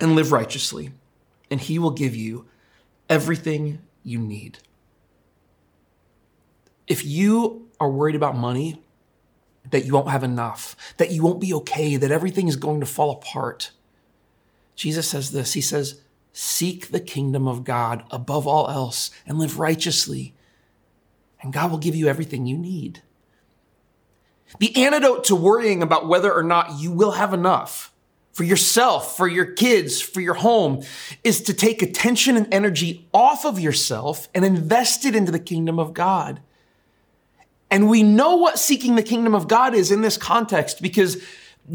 and 0.00 0.14
live 0.14 0.32
righteously, 0.32 0.92
and 1.50 1.60
he 1.60 1.78
will 1.78 1.90
give 1.90 2.14
you 2.14 2.46
everything 3.08 3.80
you 4.04 4.18
need. 4.18 4.58
If 6.86 7.04
you 7.04 7.68
are 7.80 7.90
worried 7.90 8.14
about 8.14 8.36
money, 8.36 8.82
that 9.70 9.84
you 9.84 9.94
won't 9.94 10.08
have 10.08 10.24
enough, 10.24 10.76
that 10.98 11.10
you 11.10 11.22
won't 11.22 11.40
be 11.40 11.54
okay, 11.54 11.96
that 11.96 12.10
everything 12.10 12.48
is 12.48 12.56
going 12.56 12.80
to 12.80 12.86
fall 12.86 13.10
apart, 13.10 13.70
Jesus 14.74 15.08
says 15.08 15.32
this 15.32 15.54
He 15.54 15.60
says, 15.60 16.00
Seek 16.32 16.88
the 16.88 17.00
kingdom 17.00 17.46
of 17.46 17.64
God 17.64 18.04
above 18.10 18.46
all 18.46 18.70
else 18.70 19.10
and 19.26 19.38
live 19.38 19.58
righteously, 19.58 20.34
and 21.40 21.52
God 21.52 21.70
will 21.70 21.78
give 21.78 21.94
you 21.94 22.08
everything 22.08 22.46
you 22.46 22.56
need. 22.56 23.02
The 24.58 24.74
antidote 24.76 25.24
to 25.24 25.36
worrying 25.36 25.82
about 25.82 26.08
whether 26.08 26.32
or 26.32 26.42
not 26.42 26.78
you 26.78 26.92
will 26.92 27.12
have 27.12 27.34
enough 27.34 27.92
for 28.32 28.44
yourself, 28.44 29.16
for 29.16 29.28
your 29.28 29.44
kids, 29.44 30.00
for 30.00 30.20
your 30.20 30.34
home, 30.34 30.82
is 31.22 31.42
to 31.42 31.54
take 31.54 31.82
attention 31.82 32.36
and 32.36 32.52
energy 32.52 33.06
off 33.12 33.44
of 33.44 33.60
yourself 33.60 34.28
and 34.34 34.44
invest 34.44 35.04
it 35.04 35.14
into 35.14 35.30
the 35.30 35.38
kingdom 35.38 35.78
of 35.78 35.92
God. 35.92 36.40
And 37.70 37.88
we 37.88 38.02
know 38.02 38.36
what 38.36 38.58
seeking 38.58 38.96
the 38.96 39.02
kingdom 39.02 39.34
of 39.34 39.48
God 39.48 39.74
is 39.74 39.90
in 39.90 40.00
this 40.00 40.16
context 40.16 40.82
because 40.82 41.22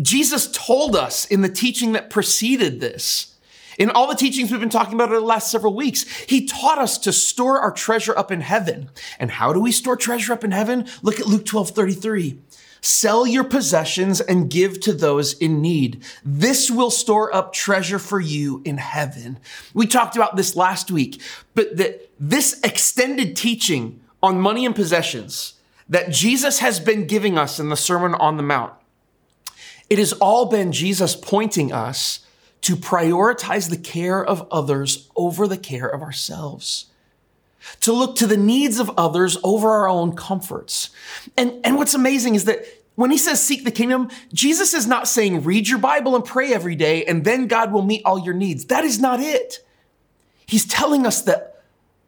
Jesus 0.01 0.51
told 0.51 0.96
us 0.96 1.25
in 1.25 1.41
the 1.41 1.50
teaching 1.50 1.94
that 1.94 2.10
preceded 2.10 2.79
this. 2.82 3.36
In 3.77 3.91
all 3.91 4.08
the 4.08 4.15
teachings 4.15 4.50
we've 4.50 4.60
been 4.60 4.70
talking 4.70 4.96
about 4.96 5.10
over 5.10 5.20
the 5.20 5.25
last 5.25 5.51
several 5.51 5.74
weeks, 5.74 6.03
he 6.25 6.48
taught 6.48 6.79
us 6.79 6.98
to 7.00 7.13
store 7.13 7.60
our 7.60 7.72
treasure 7.72 8.17
up 8.17 8.32
in 8.32 8.41
heaven. 8.41 8.89
And 9.20 9.29
how 9.29 9.53
do 9.53 9.60
we 9.60 9.72
store 9.72 9.96
treasure 9.96 10.34
up 10.34 10.44
in 10.44 10.51
heaven? 10.51 10.88
Look 11.03 11.20
at 11.20 11.27
Luke 11.27 11.46
12 11.46 11.70
33. 11.72 12.39
Sell 12.82 13.25
your 13.25 13.44
possessions 13.44 14.22
and 14.22 14.50
give 14.50 14.79
to 14.82 14.94
those 14.94 15.34
in 15.34 15.62
need. 15.62 16.03
This 16.24 16.70
will 16.70 16.91
store 16.91 17.34
up 17.36 17.53
treasure 17.53 18.00
for 18.00 18.20
you 18.20 18.62
in 18.65 18.77
heaven. 18.77 19.39
We 19.74 19.88
talked 19.88 20.15
about 20.15 20.36
this 20.36 20.56
last 20.56 20.91
week, 20.91 21.22
but 21.53 21.77
that 21.77 22.10
this 22.20 22.60
extended 22.63 23.36
teaching 23.36 24.00
on 24.22 24.39
money 24.39 24.65
and 24.65 24.75
possessions 24.75 25.53
that 25.89 26.12
Jesus 26.12 26.60
has 26.60 26.79
been 26.79 27.08
giving 27.08 27.38
us 27.38 27.60
in 27.60 27.70
the 27.70 27.75
Sermon 27.75 28.13
on 28.15 28.38
the 28.38 28.44
Mount 28.44 28.74
it 29.89 30.00
has 30.00 30.13
all 30.13 30.46
been 30.46 30.72
Jesus 30.72 31.15
pointing 31.15 31.72
us 31.72 32.20
to 32.62 32.75
prioritize 32.75 33.70
the 33.70 33.77
care 33.77 34.24
of 34.24 34.48
others 34.51 35.10
over 35.15 35.48
the 35.48 35.58
care 35.58 35.88
of 35.88 36.01
ourselves. 36.01 36.88
To 37.82 37.94
look 37.94 38.15
to 38.17 38.27
the 38.27 38.38
needs 38.38 38.79
of 38.79 38.91
others 38.98 39.38
over 39.44 39.70
our 39.72 39.89
own 39.89 40.15
comforts. 40.15 40.89
And, 41.38 41.53
and 41.63 41.75
what's 41.75 41.94
amazing 41.94 42.36
is 42.36 42.46
that 42.46 42.65
when 42.96 43.12
he 43.12 43.17
says 43.17 43.44
seek 43.44 43.63
the 43.63 43.72
kingdom, 43.72 44.10
Jesus 44.34 44.74
is 44.74 44.88
not 44.88 45.08
saying 45.08 45.44
read 45.44 45.67
your 45.67 45.79
Bible 45.79 46.15
and 46.15 46.25
pray 46.25 46.53
every 46.53 46.75
day 46.75 47.06
and 47.06 47.24
then 47.24 47.48
God 47.48 47.72
will 47.72 47.84
meet 47.84 48.01
all 48.06 48.20
your 48.20 48.34
needs. 48.34 48.65
That 48.65 48.84
is 48.84 49.00
not 49.00 49.20
it. 49.20 49.63
He's 50.46 50.65
telling 50.65 51.06
us 51.06 51.22
that 51.24 51.62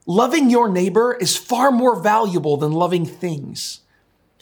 loving 0.06 0.50
your 0.50 0.70
neighbor 0.70 1.14
is 1.14 1.36
far 1.38 1.72
more 1.72 2.02
valuable 2.02 2.58
than 2.58 2.72
loving 2.72 3.06
things 3.06 3.82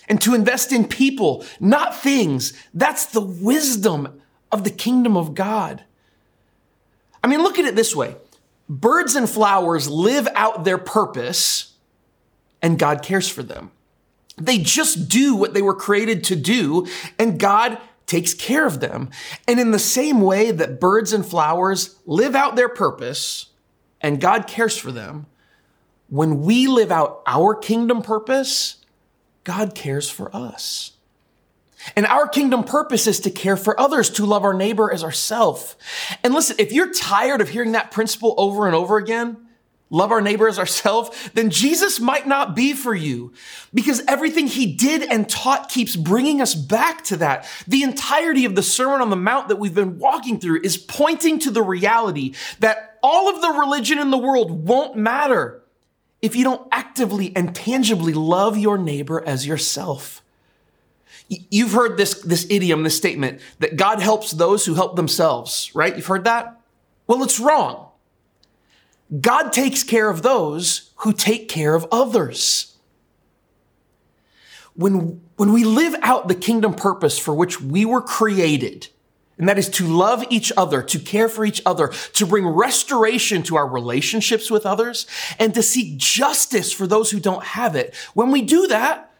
and 0.07 0.21
to 0.21 0.33
invest 0.33 0.71
in 0.71 0.87
people, 0.87 1.43
not 1.59 1.95
things. 1.95 2.53
That's 2.73 3.07
the 3.07 3.21
wisdom 3.21 4.21
of 4.51 4.63
the 4.63 4.69
kingdom 4.69 5.17
of 5.17 5.35
God. 5.35 5.83
I 7.23 7.27
mean, 7.27 7.41
look 7.41 7.59
at 7.59 7.65
it 7.65 7.75
this 7.75 7.95
way 7.95 8.15
birds 8.69 9.15
and 9.15 9.29
flowers 9.29 9.89
live 9.89 10.27
out 10.35 10.63
their 10.63 10.77
purpose, 10.77 11.73
and 12.61 12.79
God 12.79 13.01
cares 13.01 13.27
for 13.27 13.43
them. 13.43 13.71
They 14.37 14.59
just 14.59 15.09
do 15.09 15.35
what 15.35 15.53
they 15.53 15.61
were 15.61 15.73
created 15.73 16.23
to 16.25 16.35
do, 16.35 16.87
and 17.17 17.39
God 17.39 17.79
takes 18.05 18.33
care 18.33 18.65
of 18.65 18.79
them. 18.79 19.09
And 19.47 19.59
in 19.59 19.71
the 19.71 19.79
same 19.79 20.21
way 20.21 20.51
that 20.51 20.79
birds 20.79 21.11
and 21.11 21.25
flowers 21.25 21.95
live 22.05 22.35
out 22.35 22.55
their 22.55 22.69
purpose, 22.69 23.47
and 23.99 24.21
God 24.21 24.47
cares 24.47 24.77
for 24.77 24.91
them, 24.91 25.25
when 26.09 26.41
we 26.41 26.67
live 26.67 26.91
out 26.91 27.21
our 27.25 27.53
kingdom 27.55 28.01
purpose, 28.01 28.77
God 29.47 29.75
cares 29.75 30.09
for 30.09 30.35
us. 30.35 30.91
And 31.95 32.05
our 32.05 32.27
kingdom 32.27 32.65
purpose 32.65 33.07
is 33.07 33.21
to 33.21 33.31
care 33.31 33.55
for 33.55 33.79
others, 33.79 34.09
to 34.09 34.25
love 34.25 34.43
our 34.43 34.53
neighbor 34.53 34.91
as 34.91 35.05
ourself. 35.05 35.77
And 36.21 36.33
listen, 36.33 36.57
if 36.59 36.73
you're 36.73 36.91
tired 36.91 37.39
of 37.39 37.47
hearing 37.47 37.71
that 37.71 37.89
principle 37.89 38.35
over 38.37 38.65
and 38.65 38.75
over 38.75 38.97
again, 38.97 39.37
love 39.89 40.11
our 40.11 40.19
neighbor 40.19 40.49
as 40.49 40.59
ourselves, 40.59 41.29
then 41.33 41.49
Jesus 41.49 42.01
might 42.01 42.27
not 42.27 42.57
be 42.57 42.73
for 42.73 42.93
you 42.93 43.31
because 43.73 44.03
everything 44.05 44.47
he 44.47 44.73
did 44.73 45.01
and 45.01 45.29
taught 45.29 45.69
keeps 45.69 45.95
bringing 45.95 46.41
us 46.41 46.53
back 46.53 47.05
to 47.05 47.15
that. 47.15 47.47
The 47.69 47.83
entirety 47.83 48.43
of 48.43 48.53
the 48.53 48.61
Sermon 48.61 48.99
on 48.99 49.09
the 49.09 49.15
Mount 49.15 49.47
that 49.47 49.59
we've 49.59 49.73
been 49.73 49.97
walking 49.97 50.41
through 50.41 50.59
is 50.63 50.75
pointing 50.75 51.39
to 51.39 51.51
the 51.51 51.63
reality 51.63 52.33
that 52.59 52.99
all 53.01 53.29
of 53.33 53.41
the 53.41 53.57
religion 53.57 53.97
in 53.97 54.11
the 54.11 54.17
world 54.17 54.67
won't 54.67 54.97
matter 54.97 55.63
if 56.21 56.35
you 56.35 56.43
don't 56.43 56.67
actively 56.71 57.35
and 57.35 57.55
tangibly 57.55 58.13
love 58.13 58.57
your 58.57 58.77
neighbor 58.77 59.23
as 59.25 59.45
yourself. 59.45 60.23
You've 61.29 61.73
heard 61.73 61.97
this, 61.97 62.21
this 62.21 62.47
idiom, 62.49 62.83
this 62.83 62.95
statement 62.95 63.41
that 63.59 63.75
God 63.75 63.99
helps 63.99 64.31
those 64.31 64.65
who 64.65 64.75
help 64.75 64.95
themselves, 64.95 65.71
right? 65.75 65.95
You've 65.95 66.05
heard 66.05 66.23
that? 66.23 66.59
Well, 67.05 67.23
it's 67.23 67.39
wrong. 67.39 67.89
God 69.21 69.51
takes 69.51 69.83
care 69.83 70.09
of 70.09 70.21
those 70.21 70.91
who 70.97 71.13
take 71.13 71.47
care 71.49 71.75
of 71.75 71.87
others. 71.91 72.75
When, 74.75 75.21
when 75.37 75.53
we 75.53 75.63
live 75.63 75.95
out 76.01 76.27
the 76.27 76.35
kingdom 76.35 76.73
purpose 76.73 77.17
for 77.17 77.33
which 77.33 77.61
we 77.61 77.83
were 77.85 78.01
created, 78.01 78.87
and 79.37 79.47
that 79.47 79.59
is 79.59 79.69
to 79.69 79.85
love 79.85 80.23
each 80.29 80.51
other, 80.57 80.81
to 80.81 80.99
care 80.99 81.29
for 81.29 81.45
each 81.45 81.61
other, 81.65 81.89
to 82.13 82.25
bring 82.25 82.47
restoration 82.47 83.43
to 83.43 83.55
our 83.55 83.67
relationships 83.67 84.49
with 84.49 84.65
others, 84.65 85.05
and 85.37 85.53
to 85.53 85.61
seek 85.61 85.97
justice 85.97 86.73
for 86.73 86.87
those 86.87 87.11
who 87.11 87.19
don't 87.19 87.43
have 87.43 87.75
it. 87.75 87.95
When 88.13 88.31
we 88.31 88.41
do 88.41 88.67
that, 88.67 89.11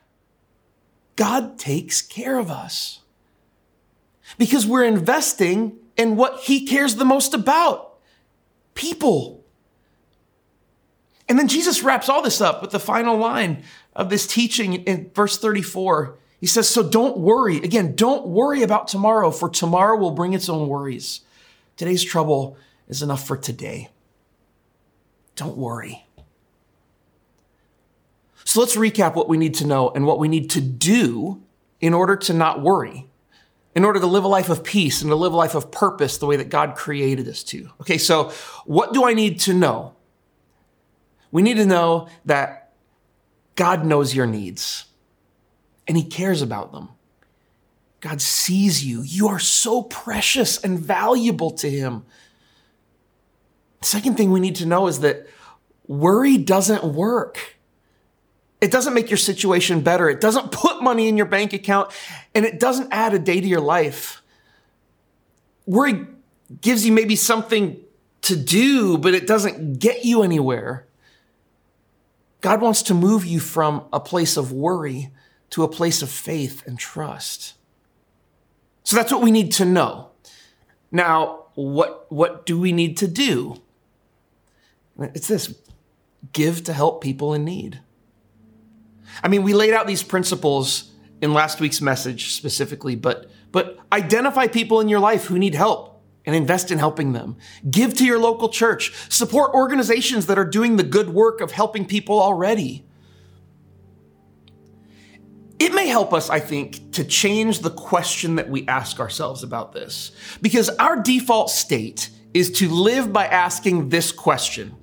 God 1.15 1.59
takes 1.59 2.01
care 2.01 2.37
of 2.37 2.49
us. 2.49 3.01
Because 4.37 4.65
we're 4.65 4.83
investing 4.85 5.77
in 5.95 6.15
what 6.15 6.41
He 6.41 6.65
cares 6.65 6.95
the 6.95 7.05
most 7.05 7.33
about 7.33 7.97
people. 8.73 9.43
And 11.29 11.37
then 11.37 11.47
Jesus 11.47 11.83
wraps 11.83 12.09
all 12.09 12.21
this 12.21 12.41
up 12.41 12.61
with 12.61 12.71
the 12.71 12.79
final 12.79 13.17
line 13.17 13.63
of 13.95 14.09
this 14.09 14.27
teaching 14.27 14.75
in 14.85 15.11
verse 15.13 15.37
34. 15.37 16.17
He 16.39 16.45
says, 16.45 16.69
so 16.69 16.87
don't 16.87 17.17
worry. 17.17 17.57
Again, 17.57 17.95
don't 17.95 18.27
worry 18.27 18.61
about 18.61 18.87
tomorrow, 18.87 19.31
for 19.31 19.49
tomorrow 19.49 19.97
will 19.97 20.11
bring 20.11 20.33
its 20.33 20.49
own 20.49 20.67
worries. 20.67 21.21
Today's 21.77 22.03
trouble 22.03 22.57
is 22.87 23.01
enough 23.01 23.25
for 23.25 23.35
today. 23.37 23.89
Don't 25.35 25.57
worry. 25.57 26.05
So 28.43 28.59
let's 28.59 28.75
recap 28.75 29.15
what 29.15 29.29
we 29.29 29.37
need 29.37 29.55
to 29.55 29.67
know 29.67 29.89
and 29.89 30.05
what 30.05 30.19
we 30.19 30.27
need 30.27 30.49
to 30.51 30.61
do 30.61 31.41
in 31.81 31.93
order 31.93 32.15
to 32.15 32.33
not 32.33 32.61
worry, 32.61 33.07
in 33.75 33.83
order 33.83 33.99
to 33.99 34.07
live 34.07 34.23
a 34.23 34.27
life 34.27 34.49
of 34.49 34.63
peace 34.63 35.01
and 35.01 35.09
to 35.09 35.15
live 35.15 35.33
a 35.33 35.35
life 35.35 35.53
of 35.53 35.71
purpose 35.71 36.17
the 36.17 36.25
way 36.25 36.37
that 36.37 36.49
God 36.49 36.75
created 36.75 37.27
us 37.27 37.43
to. 37.43 37.69
Okay, 37.81 37.97
so 37.97 38.31
what 38.65 38.93
do 38.93 39.05
I 39.05 39.13
need 39.13 39.39
to 39.41 39.53
know? 39.53 39.95
We 41.31 41.41
need 41.41 41.57
to 41.57 41.65
know 41.65 42.07
that 42.25 42.73
God 43.55 43.85
knows 43.85 44.15
your 44.15 44.25
needs 44.25 44.86
and 45.87 45.97
he 45.97 46.03
cares 46.03 46.41
about 46.41 46.71
them. 46.71 46.89
God 47.99 48.21
sees 48.21 48.85
you. 48.85 49.01
You 49.01 49.27
are 49.29 49.39
so 49.39 49.83
precious 49.83 50.63
and 50.63 50.79
valuable 50.79 51.51
to 51.51 51.69
him. 51.69 52.05
The 53.81 53.87
second 53.87 54.15
thing 54.15 54.31
we 54.31 54.39
need 54.39 54.55
to 54.57 54.65
know 54.65 54.87
is 54.87 54.99
that 54.99 55.27
worry 55.87 56.37
doesn't 56.37 56.83
work. 56.83 57.57
It 58.59 58.71
doesn't 58.71 58.93
make 58.93 59.09
your 59.09 59.17
situation 59.17 59.81
better. 59.81 60.09
It 60.09 60.19
doesn't 60.19 60.51
put 60.51 60.81
money 60.81 61.07
in 61.07 61.17
your 61.17 61.25
bank 61.25 61.53
account 61.53 61.91
and 62.33 62.45
it 62.45 62.59
doesn't 62.59 62.89
add 62.91 63.13
a 63.13 63.19
day 63.19 63.39
to 63.39 63.47
your 63.47 63.61
life. 63.61 64.21
Worry 65.65 66.07
gives 66.61 66.85
you 66.85 66.91
maybe 66.91 67.15
something 67.15 67.77
to 68.21 68.35
do, 68.35 68.97
but 68.97 69.13
it 69.13 69.27
doesn't 69.27 69.79
get 69.79 70.05
you 70.05 70.23
anywhere. 70.23 70.85
God 72.41 72.61
wants 72.61 72.83
to 72.83 72.93
move 72.93 73.25
you 73.25 73.39
from 73.39 73.85
a 73.91 73.99
place 73.99 74.37
of 74.37 74.51
worry 74.51 75.11
to 75.51 75.63
a 75.63 75.67
place 75.67 76.01
of 76.01 76.09
faith 76.09 76.65
and 76.67 76.77
trust. 76.77 77.53
So 78.83 78.95
that's 78.95 79.11
what 79.11 79.21
we 79.21 79.31
need 79.31 79.51
to 79.53 79.65
know. 79.65 80.11
Now, 80.91 81.45
what, 81.55 82.11
what 82.11 82.45
do 82.45 82.59
we 82.59 82.71
need 82.71 82.97
to 82.97 83.07
do? 83.07 83.61
It's 84.99 85.27
this 85.27 85.53
give 86.33 86.63
to 86.65 86.73
help 86.73 87.01
people 87.01 87.33
in 87.33 87.43
need. 87.43 87.81
I 89.23 89.27
mean, 89.27 89.43
we 89.43 89.53
laid 89.53 89.73
out 89.73 89.87
these 89.87 90.03
principles 90.03 90.91
in 91.21 91.33
last 91.33 91.59
week's 91.59 91.81
message 91.81 92.33
specifically, 92.33 92.95
but, 92.95 93.29
but 93.51 93.77
identify 93.91 94.47
people 94.47 94.79
in 94.79 94.89
your 94.89 94.99
life 94.99 95.25
who 95.25 95.39
need 95.39 95.55
help 95.55 96.01
and 96.25 96.35
invest 96.35 96.71
in 96.71 96.77
helping 96.77 97.13
them. 97.13 97.37
Give 97.69 97.93
to 97.95 98.05
your 98.05 98.19
local 98.19 98.49
church. 98.49 98.93
Support 99.09 99.53
organizations 99.53 100.27
that 100.27 100.37
are 100.37 100.45
doing 100.45 100.75
the 100.75 100.83
good 100.83 101.09
work 101.09 101.41
of 101.41 101.51
helping 101.51 101.85
people 101.85 102.21
already. 102.21 102.85
It 105.59 105.73
may 105.73 105.87
help 105.87 106.13
us, 106.13 106.29
I 106.29 106.39
think, 106.39 106.91
to 106.93 107.03
change 107.03 107.59
the 107.59 107.71
question 107.71 108.35
that 108.35 108.49
we 108.49 108.67
ask 108.67 108.99
ourselves 108.99 109.43
about 109.43 109.73
this. 109.73 110.11
Because 110.41 110.69
our 110.69 111.01
default 111.01 111.49
state 111.49 112.11
is 112.33 112.51
to 112.51 112.69
live 112.69 113.11
by 113.11 113.25
asking 113.25 113.89
this 113.89 114.11
question 114.11 114.75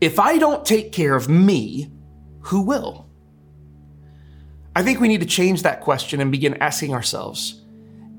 If 0.00 0.18
I 0.18 0.38
don't 0.38 0.64
take 0.64 0.92
care 0.92 1.16
of 1.16 1.28
me, 1.28 1.90
who 2.42 2.62
will? 2.62 3.08
I 4.76 4.82
think 4.82 5.00
we 5.00 5.08
need 5.08 5.20
to 5.20 5.26
change 5.26 5.62
that 5.62 5.80
question 5.80 6.20
and 6.20 6.30
begin 6.30 6.54
asking 6.62 6.94
ourselves 6.94 7.60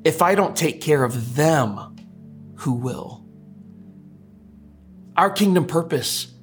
if 0.03 0.21
I 0.21 0.35
don't 0.35 0.55
take 0.55 0.81
care 0.81 1.03
of 1.03 1.35
them, 1.35 1.95
who 2.55 2.73
will? 2.73 3.23
Our 5.15 5.29
kingdom 5.29 5.65
purpose 5.65 6.33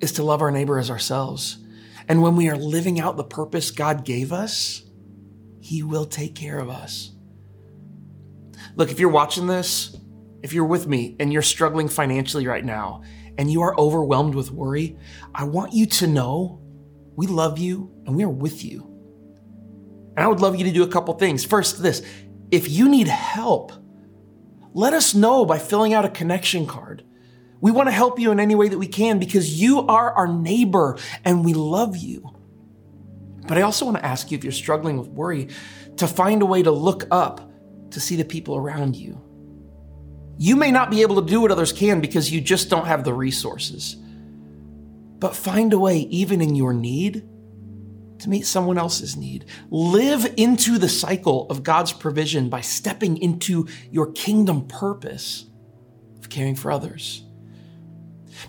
is 0.00 0.12
to 0.12 0.24
love 0.24 0.42
our 0.42 0.50
neighbor 0.50 0.78
as 0.78 0.90
ourselves. 0.90 1.58
And 2.08 2.22
when 2.22 2.36
we 2.36 2.48
are 2.48 2.56
living 2.56 3.00
out 3.00 3.16
the 3.16 3.24
purpose 3.24 3.70
God 3.70 4.04
gave 4.04 4.32
us, 4.32 4.82
He 5.60 5.82
will 5.82 6.06
take 6.06 6.34
care 6.34 6.58
of 6.58 6.68
us. 6.68 7.12
Look, 8.76 8.90
if 8.90 8.98
you're 8.98 9.10
watching 9.10 9.46
this, 9.46 9.96
if 10.42 10.52
you're 10.52 10.64
with 10.64 10.86
me 10.86 11.16
and 11.20 11.32
you're 11.32 11.42
struggling 11.42 11.88
financially 11.88 12.46
right 12.46 12.64
now 12.64 13.02
and 13.38 13.50
you 13.50 13.62
are 13.62 13.78
overwhelmed 13.78 14.34
with 14.34 14.50
worry, 14.50 14.98
I 15.34 15.44
want 15.44 15.72
you 15.72 15.86
to 15.86 16.06
know 16.06 16.60
we 17.16 17.26
love 17.26 17.58
you 17.58 17.92
and 18.06 18.16
we 18.16 18.24
are 18.24 18.28
with 18.28 18.64
you. 18.64 18.88
And 20.16 20.24
I 20.24 20.28
would 20.28 20.40
love 20.40 20.56
you 20.56 20.64
to 20.64 20.72
do 20.72 20.82
a 20.82 20.88
couple 20.88 21.14
things. 21.14 21.44
First, 21.44 21.82
this 21.82 22.02
if 22.50 22.68
you 22.68 22.88
need 22.88 23.08
help, 23.08 23.72
let 24.74 24.92
us 24.92 25.14
know 25.14 25.44
by 25.44 25.58
filling 25.58 25.94
out 25.94 26.04
a 26.04 26.10
connection 26.10 26.66
card. 26.66 27.04
We 27.62 27.70
want 27.70 27.86
to 27.86 27.92
help 27.92 28.18
you 28.18 28.32
in 28.32 28.40
any 28.40 28.56
way 28.56 28.68
that 28.68 28.78
we 28.78 28.88
can 28.88 29.20
because 29.20 29.62
you 29.62 29.86
are 29.86 30.12
our 30.12 30.26
neighbor 30.26 30.98
and 31.24 31.44
we 31.44 31.54
love 31.54 31.96
you. 31.96 32.28
But 33.46 33.56
I 33.56 33.62
also 33.62 33.84
want 33.84 33.98
to 33.98 34.04
ask 34.04 34.32
you 34.32 34.36
if 34.36 34.42
you're 34.42 34.52
struggling 34.52 34.98
with 34.98 35.06
worry 35.06 35.48
to 35.98 36.08
find 36.08 36.42
a 36.42 36.46
way 36.46 36.64
to 36.64 36.72
look 36.72 37.06
up 37.12 37.52
to 37.92 38.00
see 38.00 38.16
the 38.16 38.24
people 38.24 38.56
around 38.56 38.96
you. 38.96 39.20
You 40.38 40.56
may 40.56 40.72
not 40.72 40.90
be 40.90 41.02
able 41.02 41.22
to 41.22 41.30
do 41.30 41.40
what 41.40 41.52
others 41.52 41.72
can 41.72 42.00
because 42.00 42.32
you 42.32 42.40
just 42.40 42.68
don't 42.68 42.86
have 42.86 43.04
the 43.04 43.14
resources. 43.14 43.94
But 45.20 45.36
find 45.36 45.72
a 45.72 45.78
way, 45.78 45.98
even 45.98 46.40
in 46.40 46.56
your 46.56 46.72
need, 46.72 47.28
to 48.18 48.28
meet 48.28 48.44
someone 48.44 48.76
else's 48.76 49.16
need. 49.16 49.44
Live 49.70 50.34
into 50.36 50.78
the 50.78 50.88
cycle 50.88 51.48
of 51.48 51.62
God's 51.62 51.92
provision 51.92 52.48
by 52.48 52.60
stepping 52.60 53.18
into 53.18 53.68
your 53.92 54.10
kingdom 54.10 54.66
purpose 54.66 55.46
of 56.18 56.28
caring 56.28 56.56
for 56.56 56.72
others. 56.72 57.24